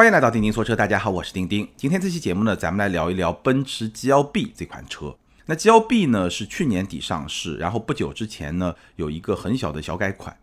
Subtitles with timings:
[0.00, 1.68] 欢迎来到钉钉说车，大家好，我是钉钉。
[1.76, 5.14] 今天这期节目呢，咱们来聊一聊奔驰 GLB 这款车。
[5.44, 10.34] 那 GLB 呢是去年底上市，然后不久之前呢有一个很小的小改款。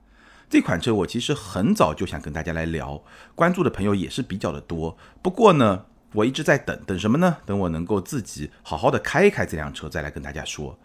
[0.47, 3.01] 这款车我其实很早就想跟大家来聊，
[3.33, 4.95] 关注的朋友也是比较的多。
[5.23, 7.37] 不过呢，我一直在等等什么呢？
[7.43, 10.77] 等我能够自己好好的开一开这辆车，再来跟大家说。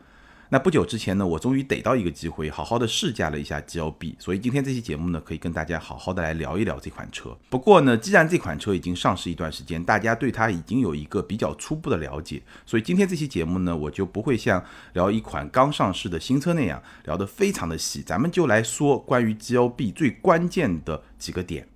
[0.53, 7.35] 那不久之前呢，我终于逮到一个机会，好好的试驾了一下 GLB，所以今天这期节目呢，可以跟大家好好的来聊一聊这款车。
[7.48, 21.66] 不过呢，既然这款车已经上市一段时间，大家对它已经有一个比较初步的了解，所以今天这期节目呢，我就不会像聊一款刚上市的新车那样聊得非常的细，咱们就来说关于 GLB 最关键的几个点。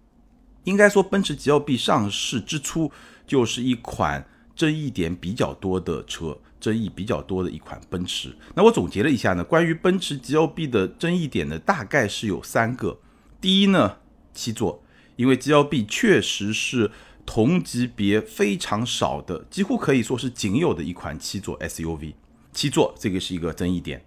[0.65, 2.93] 应该说，奔驰 GLB 上市之初
[3.27, 6.37] 就是一款争议点比较多的车。
[6.59, 8.35] 争议比较多的一款奔驰。
[8.55, 12.99] 那我总结了一下呢，关于奔驰 GLB 的争议点呢，大概是有三个。
[13.41, 13.99] 第一呢，
[14.33, 14.83] 七座，
[15.15, 16.91] 因为 GLB 确实是
[17.27, 22.15] 同级别非常少的，几乎可以说是仅有的一款七座 SUV。
[22.53, 24.05] 七座这个是一个争议点。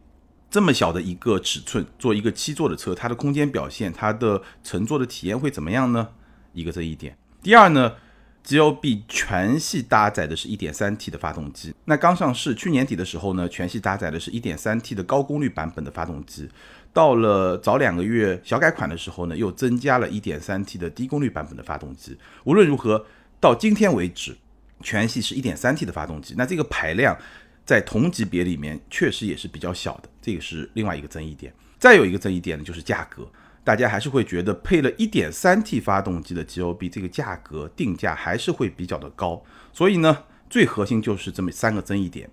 [0.50, 6.09] 这么小的一个尺寸，做一个七座的车，它的空间表现，它的乘坐的体验会怎么样呢？
[6.53, 7.16] 一个争议点。
[7.44, 7.94] 第二呢
[8.45, 11.73] ？GLB 全系搭载的是一点三 T 的发动机。
[11.86, 16.50] 那刚上市去年底的时候呢，全系搭载的是一点三 T 的高功率版本的发动机。
[16.92, 22.17] 到了早两个月小改款的时候呢，又增加了一点三 T 的低功率版本的发动机。
[22.45, 23.06] 无论如何，
[23.40, 24.36] 到今天为止，
[24.82, 26.34] 全系是一点三 T 的发动机。
[26.36, 27.16] 那这个排量
[27.64, 31.54] 在同级别里面确实也是比较小的，这个是另外一个争议点。
[31.78, 33.30] 再有一个争议点呢，就是价格。
[33.70, 42.28] 大家还是会觉得配了一点三 T 发动机的 GLB 这个价格定价还是会比较的高，所以呢，最核心就是这么三个争议点。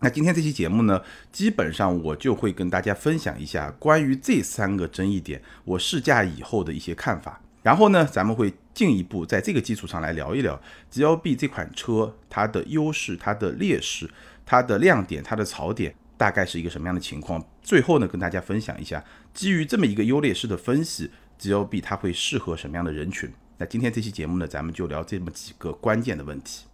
[0.00, 10.60] 那今天这期节目呢，基本上我就会跟大家分享一下关于这三个争议点我试驾以后的一些看法，然后呢，咱们会进一步在这个基础上来聊一聊
[10.92, 14.10] GLB 这款车它的优势、它的劣势、
[14.44, 15.94] 它的亮点、它的槽点。
[16.16, 17.42] 大概是一个什么样的情况？
[17.62, 21.10] 最后呢，跟大家分享一下，基于这么一个优劣势的分析
[21.40, 23.30] ，GLB 它会适合什么样的人群？
[23.58, 26.64] 那今天这期节目呢，咱们就聊这么几个关键的问题。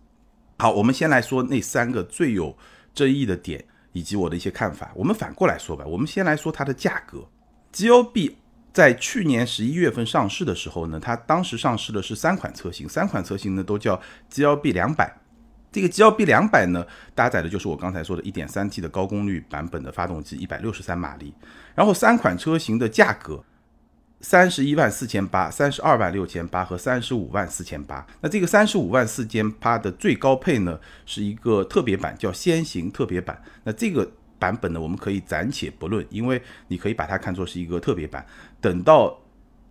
[0.58, 2.56] 好，我们先来说那三个最有
[2.94, 4.90] 争议的点，以及我的一些看法。
[4.94, 7.28] 我们反过来说吧，我们先来说它的价格。
[7.72, 8.32] GLB
[8.72, 14.00] 在去年十一月份上市的时候呢，它当时上市的是三款车型，三款车型呢都叫
[14.32, 15.14] GLB 两百。
[15.76, 21.34] 这个 GLB 两百呢，搭载的就是我刚才说的 1.3T 的高功率版本的发动机，163马力。
[21.74, 23.44] 然后三款车型的价格，
[24.22, 28.06] 三十一万四千八、三十二万六千八和三十五万四千八。
[28.22, 33.38] 那这个三十五万四千八的最高配呢，是一个特别版，叫先行特别版。
[33.62, 38.24] 那这个版本呢，我们可以暂且不论，因为你可以把它看作是一个特别版。
[38.62, 39.14] 等到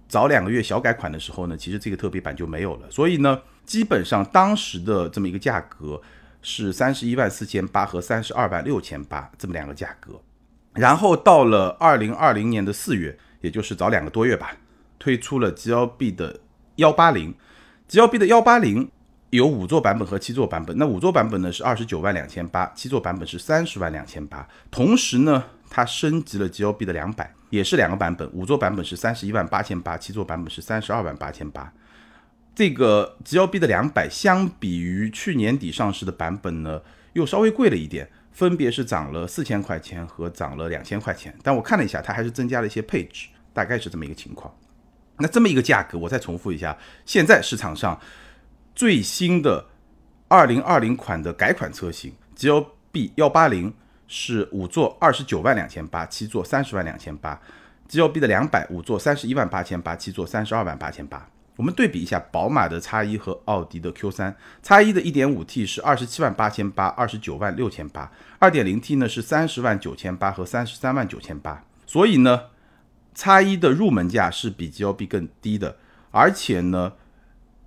[0.08, 2.92] 早两个月小改款的时候呢，其实这个特别版就没有了。
[2.92, 3.42] 所以呢。
[3.66, 6.02] 基本上当时的这么一个价格
[6.42, 10.22] 是三十一万四千八和三十二万六千八这么两个价格，
[10.74, 14.56] 然后到了二零二零年的四月，也就是早两个多月吧，
[15.00, 16.40] 推出了 GLB 的
[16.75, 17.34] 幺八零
[17.90, 18.92] ，GLB 的幺八零
[19.31, 31.74] 有五座版本和七座版本，那五座版本呢是二十九万两千八，七座版本是三十万两千八，同时呢它升级了 GLB 的两百，也是两个版本，五座版本是三十一万八千八，七座版本是三十二万八千八。
[32.56, 41.38] 这个 GLB 的两百相比于去年底上市的版本呢，又稍微贵了一点，分别是涨了四千块钱和涨了两千块钱。
[41.44, 44.56] 但我看了一下，它还是增加了一些配置，大概是这么一个情况。
[45.18, 48.00] 那这么一个价格，我再重复一下，现在市场上
[48.74, 49.66] 最新的
[50.30, 53.74] 二零二零款的改款车型 GLB 幺八零
[54.08, 57.42] 是五座二十九万两千八，七座三十万两千八
[57.90, 61.30] ；GLB 的两百五座三十一万八千八，七座三十二万八千八。
[61.56, 71.64] 我们对比一下宝马的叉一和奥迪的 Q 三，叉一的 1.5T 是二十七万八千八，二十九万六千八；2.0T 呢是三十万九千八和三十三万九千八。
[71.86, 72.48] 所以呢，
[73.14, 75.78] 叉一的入门价是比 GLB 更低的，
[76.12, 76.94] 而且呢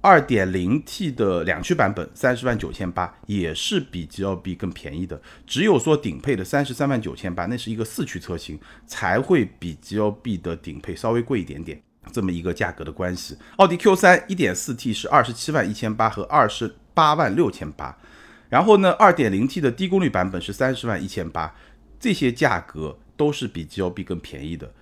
[0.03, 5.23] ，2.0T 的两驱版本三十万九千八也是比 GLB 更便宜的。
[5.47, 11.81] 只有说顶配的三十三万九千八，那是一个四驱车型，才会比 GLB 的顶配稍微贵一点点。
[12.13, 17.97] 这么一个价格的关系，奥迪 Q 三一点四 T 是二十七万一千八和二十八万六千八，
[18.49, 21.55] 然后呢，二点零 T 的低功率版本是三十万一千八，
[22.01, 24.73] 这些价格都是比 GLB 更便宜的。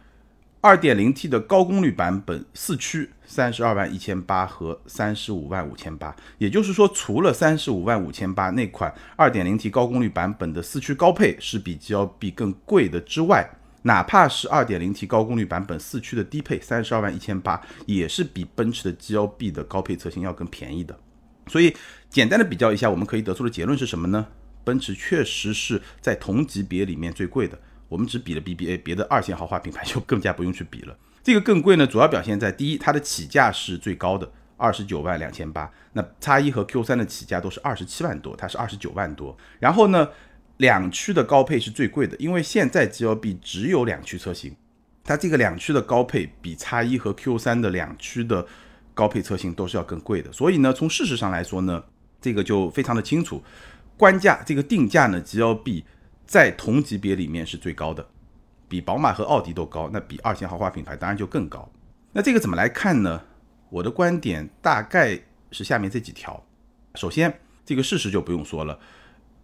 [0.63, 13.49] 二点零 T 的高功率版本四驱三十二万一千八和三十五万五千八，也就是说，除了三十五万五千八那款二点零 T 高功率版本的四驱高配是比 GLB 更贵的之外，
[13.87, 20.99] 哪怕是 2.0T 高功率版本四驱的低配，三十二万一千八，也是比奔驰的 GLB 的高配车型要更便宜的。
[21.47, 21.73] 所以
[22.11, 24.27] 简单的比较一下，我们可以得出的结论是什么呢？
[24.65, 27.57] 奔驰确实是在同级别里面最贵的。
[27.89, 30.99] 我们只比了 BBA，别的二线豪华品牌就更加不用去比了。
[31.23, 35.71] 这个更贵呢，主要表现在第一，它的起价是最高的，二十九万两千八。
[35.93, 39.39] 那叉一和 Q 三的起价都是二十七万多，它是二十九万多。
[39.61, 40.09] 然后呢，
[40.59, 44.55] 两驱的高配是最贵的，因为现在 G L B 只有两驱车型，
[45.05, 48.47] 它这个两驱的高配比 X 一和 Q 三的两驱的
[48.95, 50.33] 高配车型都是要更贵的。
[50.33, 51.83] 所以呢，从事实上来说呢，
[52.21, 53.43] 这个就非常的清楚。
[53.97, 55.85] 官价这个定价呢，G L B
[56.27, 58.07] 在同级别里面是最高的，
[58.69, 61.71] 比宝马和奥迪都高，那比二线豪华品牌当然就更高。
[62.13, 63.23] 那这个怎么来看呢？
[63.69, 65.21] 我的观点大概
[65.51, 66.43] 是下面这几条。
[66.95, 68.79] 首先，这个事实就不用说了，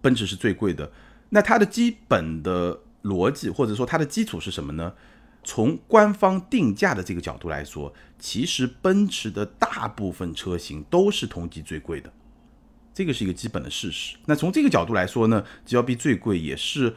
[0.03, 0.93] 奔驰是最贵的。
[1.31, 4.93] 那它的基本的逻辑或者说它的基础是什么呢？
[5.45, 12.13] 从官方定价的这个角度来说，其实奔驰的大部分车型都是同级最贵的。
[12.95, 14.17] 这个是一个基本的事实。
[14.27, 16.95] 那从这个角度来说呢，G L B 最贵也是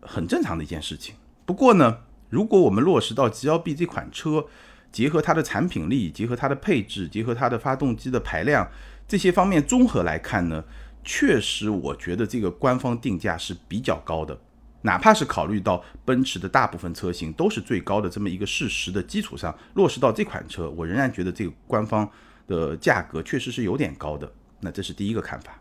[0.00, 1.14] 很正常的一件事情。
[1.46, 4.46] 不过呢，如果我们落实到 G L B 这款车，
[4.90, 8.68] 结合它的产品力，结合它的配置，结合它的发动机的排量
[9.06, 10.64] 这些方面综合来看呢，
[11.04, 14.38] 确实我觉得这个官方定价是比较高的。
[14.82, 22.08] 哪怕是考虑到奔驰的大部分车型都是最高的这么一个事实的基础上，落实到这款车，我仍然觉得这个官方
[22.46, 24.32] 的价格确实是有点高的。
[24.60, 25.60] 那这是第一个看法，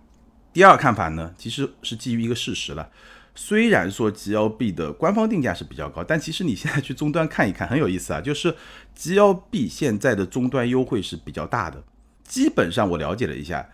[0.54, 2.90] 第二看法呢，其实是基于一个事实了。
[3.34, 8.22] 虽然说 G L B 的官方定价是比较高，但其实你现在去终端看一看，很有意思啊。
[8.22, 8.56] 就是
[8.96, 11.84] G L B 现在的终端优惠是比较大的，
[12.24, 13.68] 基本上我了解了一下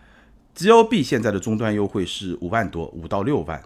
[0.54, 3.62] ，G L B 现在的终端优惠是五万多，五到六万。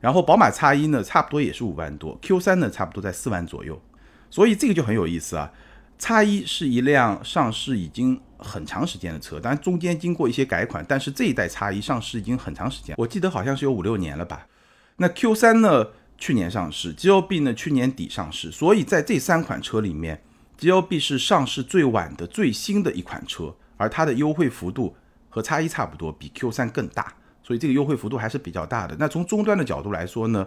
[0.00, 3.80] 然后宝马 X 一呢，差不多也是五万多，Q 三呢，差不多在四万左右。
[4.28, 5.52] 所以这个就很有意思啊。
[5.98, 8.20] X 一是一辆上市已经。
[8.44, 14.48] 很长时间的车，当然中间经过一些改款，但是这一代叉一上市已经很长时间，我记得好像是有五六年了吧。
[14.96, 15.86] 那 Q 三呢，
[16.18, 20.20] 去年上市，G L B 呢去年底上市，所以在这三款车里面
[20.58, 24.96] ，G L B 是上市最晚的、最新的一款车，而它的优惠幅度
[25.32, 27.12] 和叉一差不多，比 Q 三更大，
[27.42, 28.94] 所以这个优惠幅度还是比较大的。
[29.00, 30.46] 那从终端的角度来说呢，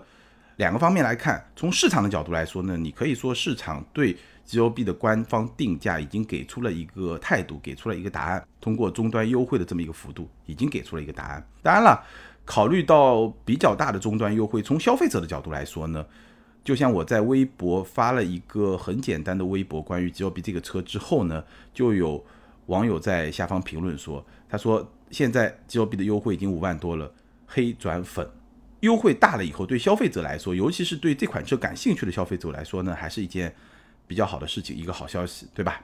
[0.58, 4.16] 两个方面来看，从市场的角度来说呢，你可以说市场对。
[4.46, 8.48] G O B 的官方定价已经给出了一个态度，给出了一个答案。
[8.62, 11.44] 通过终端优惠的这么一个幅度，已经给出了一个答案。
[11.64, 12.00] 当然了，
[12.46, 16.06] 考虑到比较大的终端优惠，从消费者的角度来说呢，
[16.64, 21.44] 就像我在微博发了一个很简单的微博关于 G O B 这个车之后呢，
[21.74, 22.24] 就有
[22.68, 27.12] 网友在下方评论说，他说现在 G O B 的优惠已经五万多了，
[27.46, 28.30] 黑转粉，
[28.80, 33.54] 优惠大了以后，对消费者来说，尤其是对这款车感兴趣的消费者来说呢，还是一件。
[34.08, 35.82] 比较好的事情，一个好消息，对吧？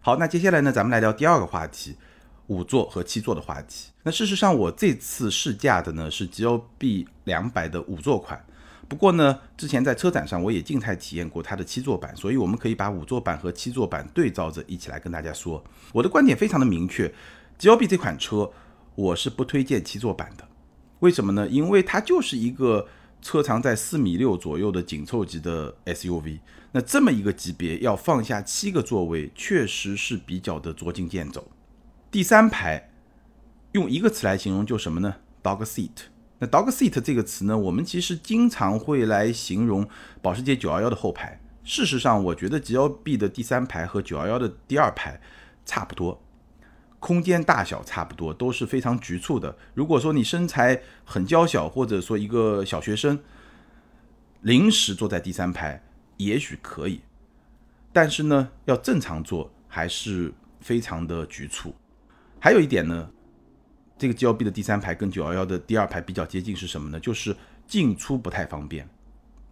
[0.00, 1.94] 好，那接下来呢，咱们来聊第二个话题，
[2.48, 3.92] 五座和七座的话题。
[4.02, 8.44] 那事实上，我这次试驾的呢是 G O B 两百的五座款，
[8.88, 15.62] 不过呢，之前在车展上我也静态体验过它的七座版，所以我们可以把五座版和七座版对照着一起来跟大家说。
[15.92, 17.14] 我的观点非常的明确
[17.60, 18.50] ，G L B 这款车
[18.96, 20.48] 我是不推荐七座版的，
[20.98, 21.46] 为什么呢？
[21.46, 22.88] 因为它就是一个。
[23.22, 26.38] 车长在四米六左右的紧凑级的 SUV，
[26.72, 31.46] 那这么一个级别要放下七个座位，确实是比较的捉襟见肘。
[32.10, 32.90] 第三排
[33.72, 35.90] 用一个词来形容就什么呢？dog seat。
[36.38, 39.86] 那 dog seat 这个词呢，我们其实经常会来形容
[40.22, 41.38] 保时捷911的后排。
[41.62, 45.20] 事实上，我觉得 GLB 的第三排和911的第二排
[45.66, 46.22] 差不多。
[47.00, 49.56] 空间大小差不多，都是非常局促的。
[49.74, 53.18] 如果说你身材很娇小，或者说一个小学生，
[54.42, 55.82] 临时坐在第三排
[56.18, 57.00] 也许可以，
[57.92, 61.74] 但是呢，要正常坐还是非常的局促。
[62.38, 63.10] 还有一点呢，
[63.98, 67.00] 这个 G L B 的第三排跟九幺幺的第二排比较接近，是什么呢？
[67.00, 67.34] 就是
[67.66, 68.86] 进出不太方便。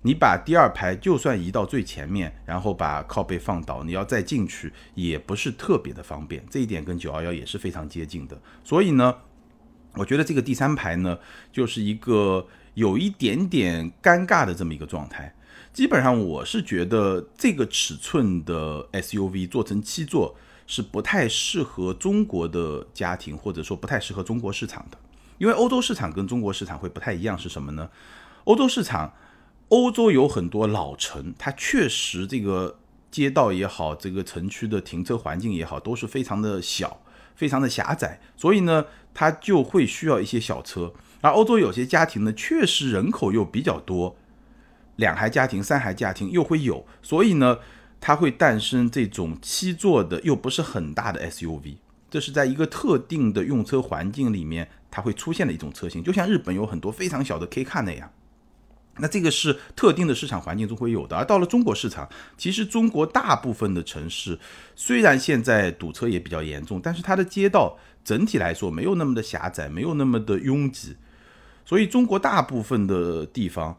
[0.02, 6.44] 你把第二排就算移到最前面，然后把靠背放倒，你要再进去也不是特别的方便。
[6.48, 8.40] 这一点跟九幺幺也是非常接近的。
[8.62, 9.12] 所以呢，
[9.94, 11.18] 我觉得这个第三排呢，
[11.52, 15.34] 就是一个有一点点尴尬的这么一个状态。
[15.72, 20.36] 基本上我是觉得这个尺寸的 SUV 做成七座
[20.68, 24.98] 是不太适合中国的家庭，或者说不太适合中国市场的。
[25.38, 27.90] 因为欧洲市场跟中国市场会不太一样，是什么呢？
[28.44, 29.12] 欧洲市场。
[29.68, 32.78] 欧洲有很多老城，它确实这个
[33.10, 37.02] 街道也好，这个城区的停车环境也好，都是非常的小，
[37.34, 40.92] 非常的狭窄，所以呢，它就会需要一些小车。
[41.20, 44.16] 而欧洲有些家庭呢，确实人口又比较多，
[44.96, 47.58] 两孩家庭、三孩家庭又会有，所以呢，
[48.00, 51.76] 它会诞生这种七座的又不是很大的 SUV。
[52.10, 58.10] 这是在一个特定的用车环境里面它会出现的一种车型，就像日本有很多非常小的 K car 那样。
[59.00, 64.38] 那这个是特定的市场环境中会有的，而到了中国市场，其实中国大部分的城市
[64.74, 70.96] 虽然现在堵车也比较严重，但是它的街道整体来说没有那么的狭窄，没有那么的拥挤，
[71.64, 73.76] 所以中国大部分的地方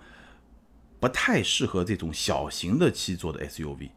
[1.00, 3.90] 不太适合这种小型的七座的 SUV。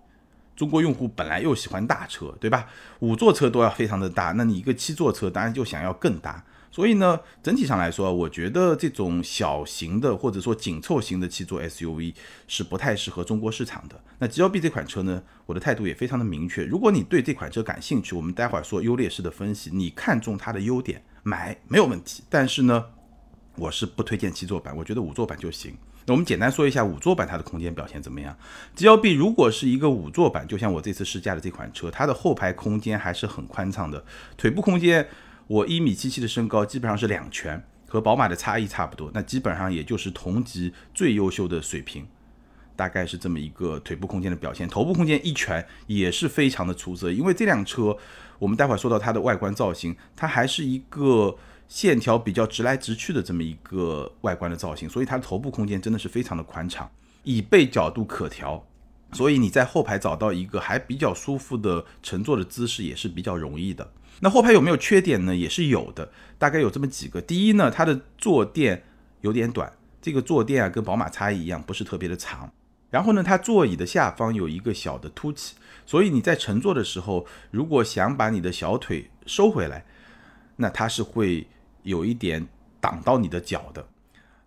[0.54, 2.68] 中国用户本来又喜欢大车，对吧？
[3.00, 6.44] 五座车都要非常的大，那你一个七座车当然就想要更大。
[6.72, 12.14] 所以呢，整体上来说，我觉得这种小型的或者说紧凑型的七座 SUV
[12.48, 14.02] 是不太适合中国市场的。
[14.18, 16.64] 那 G L B 这款车呢，我的态度也非常的明确。
[16.64, 22.24] 如果你对这款车感兴趣，我们待会儿说优劣势的分析，你看中它的优点，买没有问题。
[22.30, 22.86] 但是呢，
[23.56, 25.76] 我是不推荐七座版，我觉得五座版就行。
[26.06, 28.34] 那我们简单说一下五座版它的空间表现怎么样
[28.74, 34.02] ？G L B 如果是一个五座版，就像我这次试驾的这款车，它的后排空间还是很宽敞的，
[34.38, 35.06] 腿部空间。
[35.52, 42.06] 我一米七七的身高，基本上是两拳，和宝马的差异差不多，那基本上也就是同级最优秀的水平，
[42.74, 44.66] 大概是这么一个腿部空间的表现。
[44.66, 47.94] 头部空间一拳也是非常的出色，因为这辆车，
[48.38, 51.36] 我们待会儿说到它的外观造型，它还是一个
[51.68, 56.90] 线条比较直来直去的这么一个外观的造型，所以它的头部空间真的是非常的宽敞，
[57.24, 58.66] 椅背角度可调，
[59.12, 63.92] 所以你在后排找到一个还比较舒服的乘坐的姿势也是比较容易的。
[64.20, 65.34] 那后排有没有缺点呢？
[65.34, 67.20] 也是有的，大概有这么几个。
[67.20, 68.84] 第一呢，它的坐垫
[69.20, 72.52] 有点短，这个坐垫啊跟宝马叉一样，不是特别的长。
[72.90, 79.84] 然后呢，它座椅的下方有一个小的凸起，所以你在乘坐的时候，如果想把你的小腿收回来，
[80.56, 81.46] 那它是会
[81.82, 82.46] 有一点
[82.80, 83.88] 挡到你的脚的，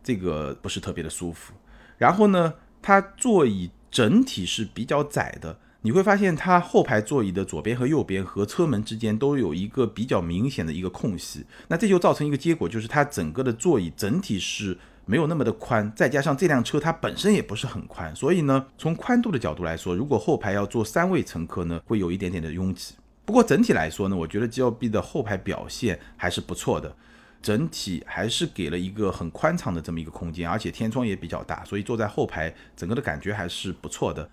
[0.01, 1.53] 这个不是特别的舒服。
[1.98, 5.60] 然后呢，它座椅整体是比较窄的。
[5.86, 14.75] 你会发现，它后排座椅的左边和右边和车门之间都有一个比较明显的一个空隙，那这就造成一个结果，就是它整个的座椅整体是
[15.06, 22.96] 没有那么的宽，再加上这辆车它本身也不是很宽，所以呢，从宽度的角度来说，如果后排要坐三位乘客呢，会有一点点的拥挤。
[23.24, 26.96] 不过整体来说呢，我觉得 G L B 的后排表现还是不错的，
[27.44, 34.27] 整体还是给了一个很宽敞的这么一个空间，而且天窗也比较大，所以坐在后排整个的感觉还是不错的。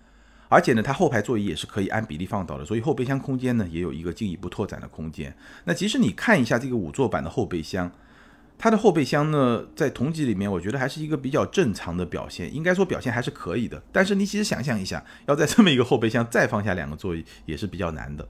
[0.53, 5.35] 而且呢，它后排座椅也是可以按比例放倒的，所以后备箱空间呢也有一个进一步拓展的空间。
[5.63, 7.91] 那其实你看一下这个五座版的后备箱，
[8.59, 13.81] 它的后备箱呢在同级里面，我觉得还是一个比较正常的表现，应该说表现还是可以的。
[13.91, 18.27] 但是你其实想象一下，要在这么一个后备箱再放下两个座椅，也是比较难的。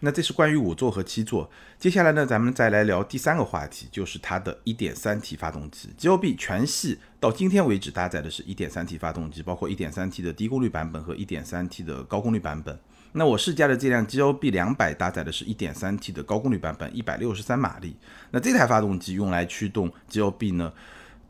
[0.00, 1.50] 那这是关于五座和七座。
[1.78, 5.90] 接下来呢，咱们再来聊第三个话题，就是它的一点三 T 发动机。
[5.96, 12.78] G L B 全系到今天为止搭载的是一点三 T 发动机，包括一点三 T 的低功率版本和一点三 T 的高功率版本。
[13.12, 17.96] 那我试驾的这辆 G L B 两百搭载的是一点三 T 的高功率版本，一百六十三马力。
[18.30, 20.72] 那这台发动机用来驱动 G L B 呢，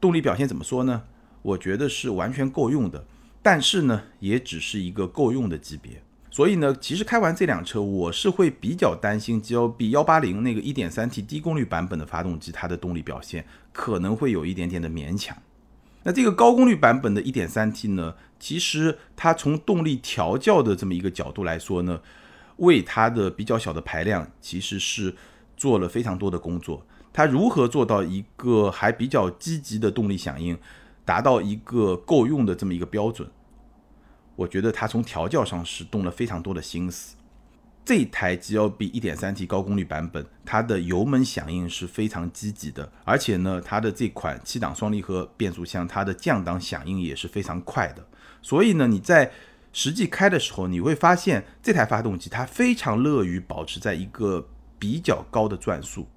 [0.00, 1.02] 动力表现怎么说呢？
[1.42, 3.04] 我觉得是完全够用的，
[3.42, 6.02] 但是呢，也只是一个够用的级别。
[6.30, 15.36] 所以呢，其实开完这辆车，我是会比较担心 G L B 幺八零那个一点三 T 低功率版本的发动机，它的动力表现可能会有一点点的勉强。
[16.04, 22.00] 那这个高功率版本的一点三 T 呢，其实它从动力调教的这么一个角度来说呢，
[22.58, 25.14] 为它的比较小的排量，其实是
[25.56, 26.86] 做了非常多的工作。
[27.12, 30.56] 它如何做到一个还比较积极的动力响应，
[31.04, 33.28] 达到一个够用的这么一个标准？
[34.40, 37.14] 我觉得它从调教上是动了非常多的心思。
[37.84, 48.06] 这台 G L B 1.3T 高功率版本，它的油门响应是非常积极的，而且呢，它的这款七档双离合变速箱，它的降档响应也是非常快的。
[48.40, 49.30] 所以呢，你在
[49.74, 56.08] 实际开的时候，你会发现这台发动机它非常乐于保持在一个比较高的转速，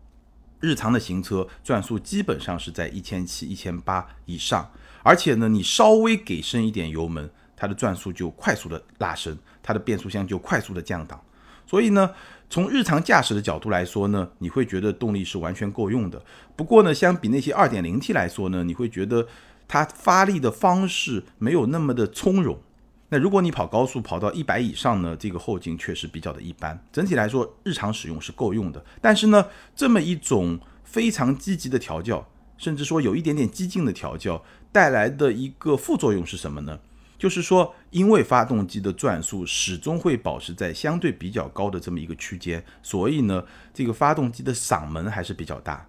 [0.62, 4.72] 日常的行车转速基本上是在一千七、一千八以上，
[5.03, 7.30] 而且呢，你稍微给深一点油门。
[7.63, 11.17] 它的转速就快速的拉升，它的变速箱就快速的降档，
[11.65, 12.12] 所以呢，
[12.50, 16.22] 从日常驾驶的角度来说呢，你会觉得动力是完全够用的。
[16.58, 19.25] 不过呢，相比那些二点零 T 来说呢，你会觉得
[19.65, 22.60] 它发力的方式没有那么的从容。
[23.08, 26.77] 那如果你跑高速跑到一百以上呢，这个后劲确实比较的一般。
[26.91, 28.84] 整体来说，日常使用是够用的。
[29.00, 32.27] 但是呢，这么一种非常积极的调教，
[32.58, 34.43] 甚至说有一点点激进的调教
[34.74, 36.77] 带来的一个副作用是什么呢？
[37.24, 43.42] 就是说，因为发动机的转速始终会保持在相对比较高的这么一个区间，所以呢，
[43.74, 45.88] 这个发动机的嗓门还是比较大，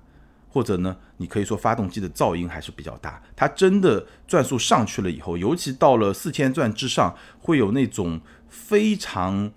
[0.49, 3.21] 或者呢，你可以说发动机的噪音还是比较大。
[3.35, 9.51] 它真的转速上去了以后，尤其到了四千转之上，会有那种非常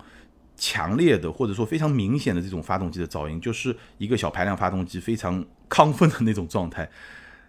[0.56, 6.90] 强烈的或者说非常明显的这种发动机的噪音，就是一个小排量发动机非常亢奋的那种状态。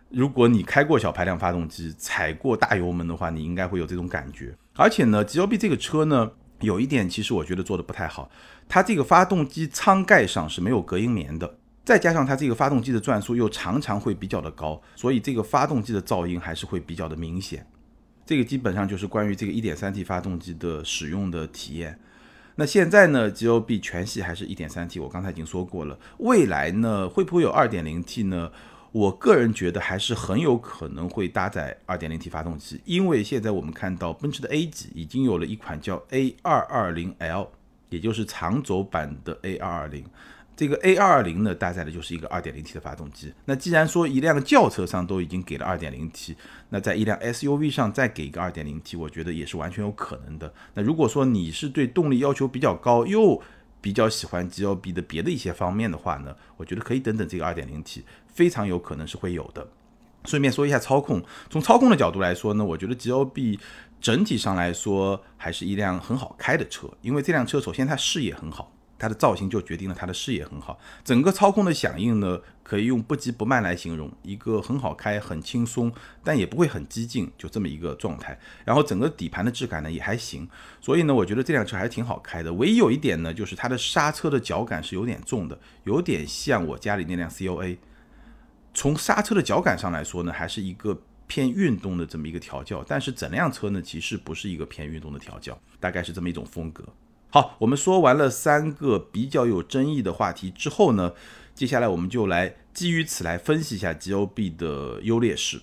[0.10, 4.56] 如果你开过小排量发动机，踩过大油门的话，你应该会有这种感觉。
[4.76, 8.32] 而且呢，G L B 这个车呢，有一点其实我觉得做的不太好，
[8.68, 17.66] 它这个发动机舱盖上是没有隔音棉的，再加上它这个发动机的转速又常常会比较的高，所以这个发动机的噪音还是会比较的明显。
[18.26, 22.00] 这个基本上就是关于这个 1.3T 发动机的使用的体验。
[22.56, 25.98] 那现在呢，G O B 全系还是一点三 T，我刚才已经说过了。
[26.18, 28.52] 未来呢，会不会有二点零 T 呢？
[28.92, 37.52] 我个人觉得还是很有可能会搭载二点零 T 发动机，因为现在我们看到奔驰的 A 级已经有了一款叫 A 二二零 L，
[37.90, 40.04] 也就是长轴版的 A 二二零。
[40.56, 43.34] 这个 A 二二零呢，搭载的就是一个二点零 T 的发动机。
[43.46, 46.36] 那既然说一辆轿车上都已经给了二点零 T，
[46.68, 50.54] 那在一辆 SUV 上再给一个二点零 T，我觉得也是完全有可能的。
[50.74, 53.42] 那如果说你是对动力要求比较高，又
[53.80, 58.04] 比较喜欢 G L B 的别的一些方面的话呢，我觉得可以等等这个二点零 T，
[58.40, 59.68] 非常有可能是会有的。
[60.24, 63.60] 顺便说一下操控，从操控的角度来说呢，我觉得 G L B
[64.00, 68.72] 整体上来说还是一辆很好开的车，因为这辆车首先它视野很好。
[69.02, 75.90] 它的造型就决定了它的视野很好，整个操控的响应呢，可以用不急不慢来形容，一个很好开、很轻松，
[76.22, 78.38] 但也不会很激进，就这么一个状态。
[78.66, 80.46] 然后整个底盘的质感呢也还行，
[80.82, 82.52] 所以呢，我觉得这辆车还是挺好开的。
[82.56, 87.78] 唯一有一点呢，就是它的刹车的脚感是有点重的，有点像我家里那辆 COA。
[88.74, 96.84] 从刹车的脚感上来说呢，还是一个偏运动的这么一个调教，但是整辆车呢，其实不是一个偏运动的调教，大概是这么一种风格。
[97.32, 101.14] 好，我们说完了三个比较有争议的话题之后呢，
[101.54, 105.62] 接下来我们就来基于此来分析一下 G L B 的优劣势、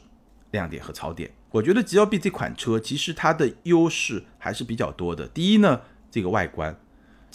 [0.52, 1.32] 亮点和槽点。
[1.50, 5.26] 我觉得 G L B 这款车其实它的优势还是比较多的。
[5.26, 6.78] 第一呢，这个外观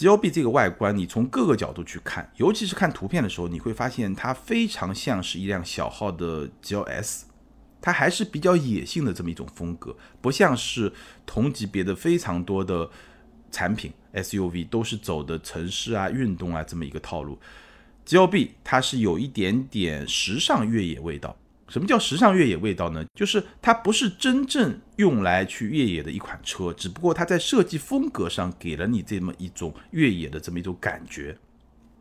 [0.01, 7.27] ，G L B 这个外观，你从各个角度去看，尤其是看图片的时候，你会发现它非常像是一辆小号的 G L S，
[7.79, 10.91] 它还是比较野性的这么一种风格，不像是
[11.27, 12.89] 同级别的非常多的
[13.51, 13.93] 产品。
[14.15, 17.37] SUV 都是走的城市啊、运动啊这么一个套路
[18.03, 21.37] ，G L B 它是有一点点时尚越野味道。
[21.71, 23.05] 什么叫时尚越野味道呢？
[23.15, 31.37] 就是它不是真正用来去越野的一款车，只不过它在设计风格上给了你这么一种越野的这么一种感觉，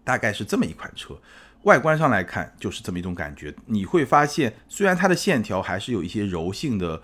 [0.03, 1.17] 大概是这么一款车。
[1.63, 3.55] 外观上来看就是这么一种感觉。
[3.67, 7.01] 你会发现，虽然它的线条还是有一些柔性的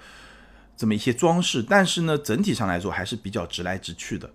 [0.76, 4.32] 这么一些装饰，但是呢，整体上来说还是比较直来直去的。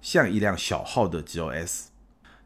[0.00, 1.88] 像一辆小号的 G L S，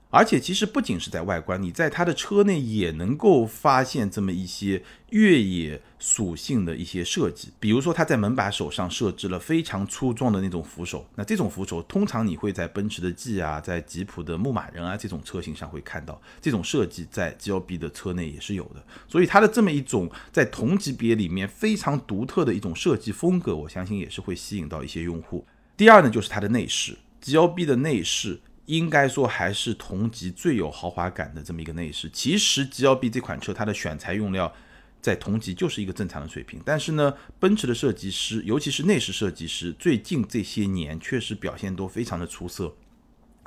[0.09, 7.49] 而且其实不仅是在外观，你在它的车内也能够发现这么一些越野属性的一些设计。
[7.59, 16.21] 比如说，它在门把手上设置了非常粗壮的那种扶手，那这种扶手通常你会在奔驰的 G 啊，在吉普的牧马人啊这种车型上会看到。
[16.40, 25.45] 这种设计在 G L B 的车内也是有的，所以它的这么一种在同级别里面非常独特的一种设计风格，我相信也是会吸引到一些用户。
[25.77, 26.97] 第二呢，就是它的内饰。
[27.21, 32.11] G L B 的内饰应该说还是同级最有豪华感的这么一个内饰。
[32.12, 34.52] 其实 G L B 这款车它的选材用料
[35.00, 42.74] 在同级就是一个正常的水平，但是呢，奔驰的设计师，尤其是内饰设计师，最近这些年确实表现都非常的出色。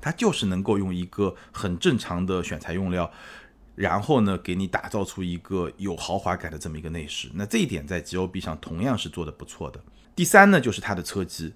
[0.01, 3.12] 他就是能够用一个很正常的选材用料，
[3.75, 7.29] 然后呢，给你打造出一个有豪华感的这么一个内饰。
[7.34, 9.84] 那这一点在 G L B 上同样是做的不错的。
[10.15, 11.51] 第三呢，就是它的车机。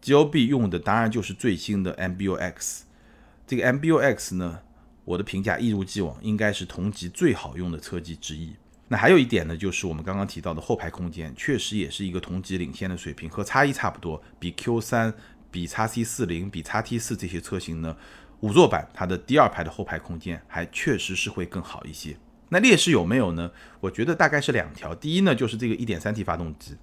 [0.00, 2.85] G L B 用的当然就是最新的 M B U X，
[3.46, 4.60] 这个 M B U X 呢，
[5.04, 8.52] 我的评价一如既往，应该是同级最好用的车机之一。
[8.88, 15.14] 那还有一点呢，就是我们刚刚提到的后排空间，确实也是一个同级领先的水平，和叉一差不多，比 Q 三、
[15.50, 17.96] 比叉 C 四零、比叉 T 四这些车型呢，
[18.40, 22.16] 五座版它的第二排的后排空间还确实是会更好一些。
[22.48, 23.50] 那劣势有没有呢？
[23.80, 26.76] 我觉得大概是两条，第一呢，就是这个一点三 T 发动机。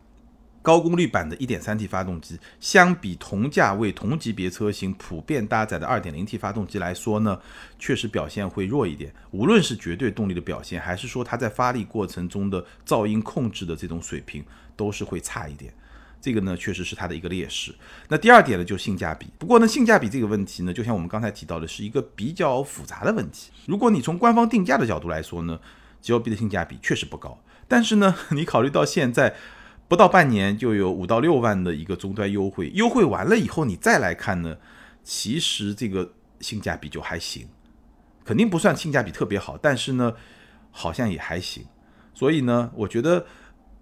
[0.63, 7.37] 高功率版的 1.3T 发动机，相比同价位同级别车型普遍搭载的 2.0T 发动机来说呢，
[7.77, 9.13] 确实表现会弱一点。
[9.31, 14.41] 无论是绝对动力的表现，还是说它在发力过程中的噪音控制的这种水平，
[14.77, 15.73] 都是会差一点。
[16.21, 17.75] 这个呢，确实是它的一个劣势。
[18.07, 19.27] 那第二点呢，就是性价比。
[19.37, 23.51] 不过呢，性价比这个问题呢，就像我们刚才提到的，是一个比较复杂的问题。
[23.65, 25.59] 如果你从官方定价的角度来说呢
[26.01, 27.37] ，G L B 的性价比确实不高。
[27.67, 29.35] 但是呢， 你考虑到现在。
[29.87, 34.57] 不到半年就有五到六万的一个终端优惠，优惠完了以后你再来看呢，
[35.03, 37.47] 其实这个性价比就还行，
[38.25, 40.13] 肯定不算性价比特别好，但是呢，
[40.71, 41.65] 好像也还行。
[42.13, 43.25] 所以呢，我觉得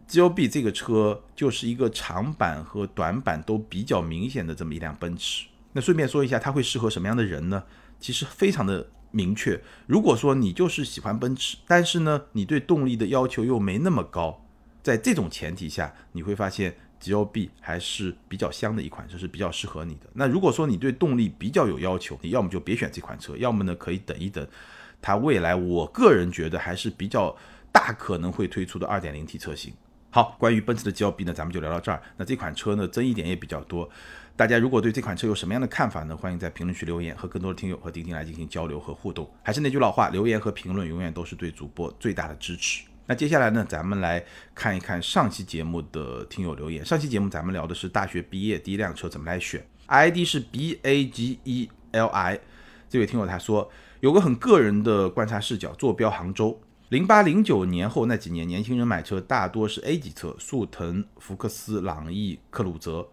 [0.08, 5.48] G L B 这个车就是一个长板和短板都比较明显的这么一辆奔驰。
[5.74, 7.64] 那顺便说一下，它会适合什么样的人呢？
[8.00, 9.62] 其实非常的明确。
[9.86, 14.44] 如果说你就是喜欢奔驰，但是呢，你对动力的要求又没那么高，
[14.84, 20.08] 在这种前提下，你会发现 G L B 还是比较香的一款车，是比较适合你的。
[20.14, 24.48] 那如果说你对动力比较有要求，你要么就别选这款车，要么呢可以等一等，
[25.02, 27.36] 它未来我个人觉得还是比较
[27.72, 29.74] 大可能会推出的 2.0T 车型。
[30.10, 32.02] 好，关于奔驰的 G L B 呢，咱们就聊到这儿。
[32.18, 33.90] 那这款车呢，争议点也比较多。
[34.36, 36.18] 大家如果对这款车有什么样的看法呢？
[36.18, 39.30] 欢迎在评论区留言，和更多的听友和钉钉来进行交流和互动。
[39.44, 42.84] 还是那句老话，留言和评论永远都是对主播最大的支持。
[43.12, 44.24] 那接下来呢，咱们来
[44.56, 46.86] 看一看上期节目的听友留言。
[46.86, 52.40] 上期节目咱们聊的是大学毕业第一辆车怎么来选，ID 是 B A G E L I。
[52.88, 53.70] 这位听友他说，
[54.00, 56.58] 有个很个人的观察视角，坐标杭州。
[56.88, 63.10] 零八零九年后那几年，年轻人买车大多是 A 级车，速腾、福克斯、朗逸、克鲁泽。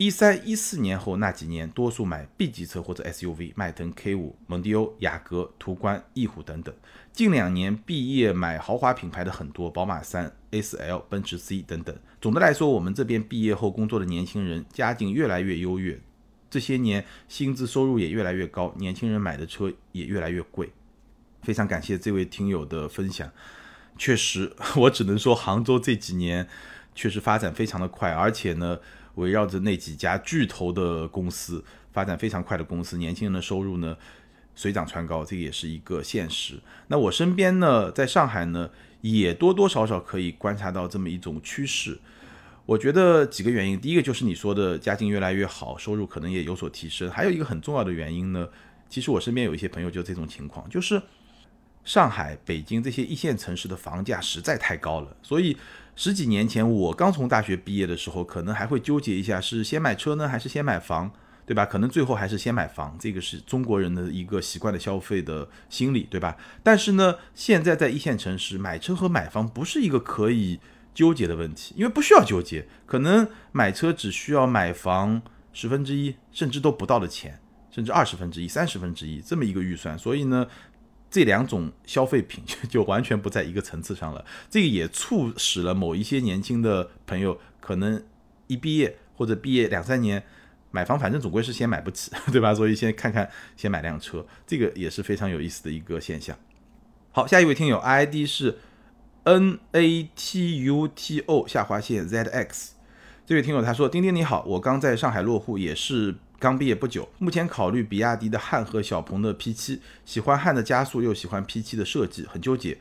[0.00, 6.74] 一三一四年后那几年，多数买 B 级车或者 SUV，迈腾、K 五、蒙迪欧、雅阁、途观、翼虎等等。
[7.12, 11.94] 近两年毕业买豪华品牌的很多，宝马三、A4L、奔驰 C 等等。
[12.18, 16.00] 总的来说，我们这边毕业后工作的年轻人家境越来越优越，
[16.48, 20.72] 这些年薪资收入也越来越高，年轻人买的车也越来越贵。
[21.42, 23.30] 非常感谢这位听友的分享，
[23.98, 26.48] 确实， 我只能说杭州这几年
[26.94, 28.78] 确实发展非常的快，而且呢，
[29.16, 33.96] 围绕着那几家巨头的公司发展非常快的公司，年轻人的收入呢
[34.54, 36.60] 水涨船高，这个也是一个现实。
[36.88, 38.70] 那我身边呢，在上海呢，
[39.00, 41.98] 也多多少少可以观察到这么一种趋势。
[42.66, 48.48] 我觉得几个原因，第一个就是你说的家境越来越好，收入可能也有所提升，还有一个很重要的原因呢，
[48.88, 51.00] 其实我身边有一些朋友就这种情况，就是。
[51.84, 55.56] 上海、北京这些一线城市的房价实在太高了，所以
[55.96, 61.10] 十几年前我刚从大学毕业的时候，可能还会纠结一下是先买车呢，还是先买房，
[61.46, 61.66] 对吧？
[61.66, 66.36] 可能最后还是先买房，这个是中国人的一个习惯的消费的心理，对吧？
[66.62, 70.60] 但是呢，现在在一线城市买车和买房不是一个可以
[70.94, 75.20] 纠结的问题，因为不需要纠结，可能买车只需要买房
[75.52, 77.40] 十分之一，甚至都不到的钱，
[77.70, 80.46] 甚至二十分之一、三十分之一这么一个预算，所以呢。
[81.10, 88.02] 这两种消费品 就完全不在一个层次上了，这个也促使了某一些年轻的朋友可能
[88.46, 90.22] 一毕业或者毕业两三年
[90.70, 92.54] 买房，反正总归是先买不起， 对吧？
[92.54, 96.36] 所以先看看先买辆车，这个也是非常有意思的一个现象。
[97.10, 98.58] 好，下一位听友 ID 是
[99.24, 102.74] N A T U T O 下划线 Z X，
[103.26, 106.14] 这位听友他说：丁丁你好，我刚在上海落户，也是。
[106.40, 112.78] 刚毕业不久，目前考虑比亚迪的汉和小鹏的 P7，喜欢汉的加速，又喜欢 P7 的设计，很纠结。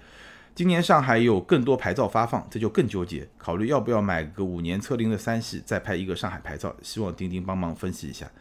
[0.56, 6.74] 今年上海有更多牌照发放，这就更纠结，考虑要不要买个五年车龄的三系，再拍一个上海牌照。
[6.82, 8.32] 希望钉钉帮忙分析一下。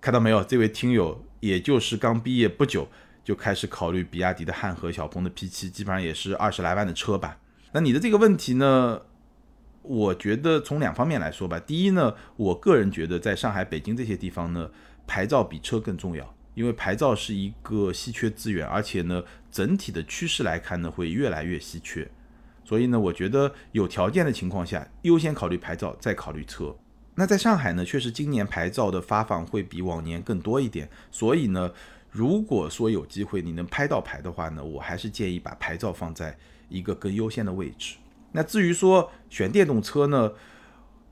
[0.00, 2.88] 看到没有，这位听友也就是刚毕业不久
[3.22, 7.36] 就开始考虑比亚迪的汉和小鹏的 P7，基本上也是二十来万的车吧。
[7.72, 9.02] 那你的这个问题呢？
[9.82, 14.70] 我觉得从两方面来说吧，第一呢，我个人觉得在上海、北京这些地方呢，
[15.06, 22.08] 牌照比车更重要，因为牌照是一个稀缺资源，而且呢，整体的趋势来看呢，会越来越稀缺。
[22.62, 26.76] 所以呢，我觉得有条件的情况下，优先考虑牌照，再考虑车。
[27.16, 31.72] 那在上海呢，确实今年牌照的发放会比往年更多一点，所以呢，
[32.10, 36.38] 如果说有机会你能拍到牌的话呢，我还是建议把牌照放在
[36.68, 37.96] 一个更优先的位置。
[38.32, 40.30] 那至于说选电动车呢，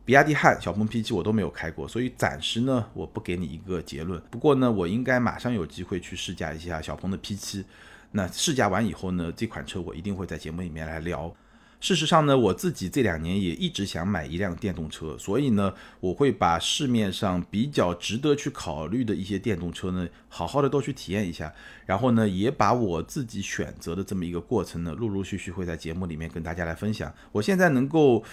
[0.04, 4.22] 比亚迪汉、小鹏 P7 我都没有开过，所以暂时呢我不给你一个结论。
[4.31, 7.64] 不过呢，我应该马上有机会去试驾一下小鹏的 P7。
[8.12, 11.35] 那试驾完以后呢，这款车我一定会在节目里面来聊。
[11.81, 21.55] 事实上呢，我自己这两年也一直想买一辆电动车，所以呢，我会把市面上比较值得去考虑的一些电动车呢，好好的都去体验一下，
[21.87, 27.14] 然后呢，也把我自己选择的这么一个过程呢，陆陆续续会在节目里面跟大家来分享。
[27.31, 28.25] 我现在能够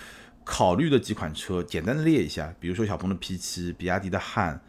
[0.43, 4.59] 考虑的几款车，简单的列一下，比如说小鹏的 P7、比亚迪的汉、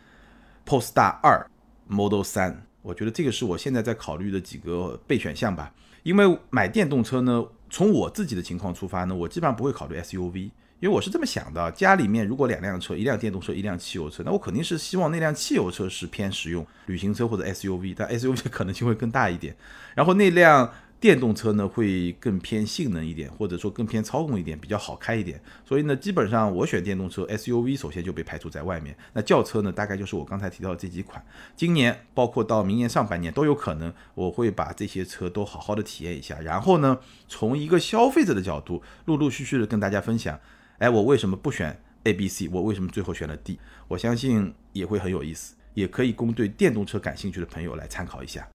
[0.67, 1.49] Polestar 二、
[1.89, 5.73] Model 三，我觉得这个是我现在在考虑的几个备选项吧。
[6.03, 7.43] 因为买电动车呢。
[7.70, 10.50] 从我自己的情况出发呢，我基本上不会考虑 SUV，
[10.81, 19.57] 因为我是这么想的：家里面如果两辆车，一辆电动车，一辆汽油车，那我肯定是希望那辆汽油车是偏实用、旅行车或者 SUV，但 SUV 的可能性会更大一点。
[19.94, 20.72] 然后那辆。
[20.98, 25.40] 电动车呢会更偏性能一点，或者说更偏操控一点，比较好开一点。
[25.64, 28.96] 所以呢，基本上我选电动车，SUV 首先就被排除在外面。
[29.12, 31.24] 那轿车呢，大概就是我刚才提到的这几款。
[31.54, 36.40] 今年包括到明年上半年都有可能，我会把这些车都好好的体验一下。
[36.40, 40.40] 然后呢，从一个消费者的角度，陆陆续续的跟大家分享，
[40.78, 43.59] 哎，我为什么不选 A、B、C，我为什么最后选了 D？
[43.88, 48.48] 我相信也会很有意思，也可以供对电动车感兴趣的朋友来参考一下。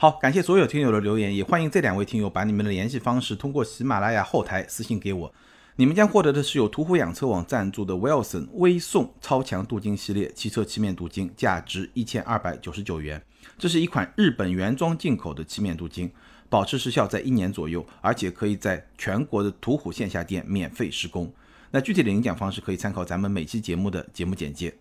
[0.00, 5.34] 好，感谢所有听友的留言，也欢迎这两位听友把你们的联系方式通过喜马拉雅后台私信给我。
[5.76, 13.22] 你们将获得的是由途虎养车网赞助的 Wilson 微送超强镀金系列汽车漆面镀金，价值一千二百九十九元。
[13.58, 16.10] 这是一款日本原装进口的漆面镀金，
[16.48, 21.30] 保持时效在一年左右，而且可以在全国的途虎线下店免费施工。
[21.70, 24.74] 那具体的领奖方式可以参考咱们每期节目的节目简介。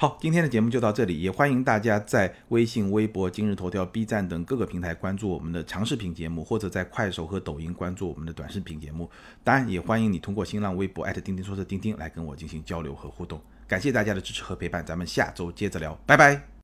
[0.00, 9.10] 好，今天的节目就到这里，也欢迎大家在微信、微博、今日头条、B 站等各个平台关注我们的长视频节目，或者在快手和抖音关注我们的短视频节目。
[9.42, 13.40] 当然，也欢迎你通过新浪微博钉钉说车钉钉来跟我进行交流和互动。
[13.66, 16.48] 感谢大家的支持和陪伴，咱们下周接着聊，拜拜。